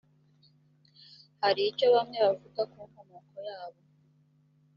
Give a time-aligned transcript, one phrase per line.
[1.41, 3.81] hari icyo bamwe bavuga ku nkomoko yabo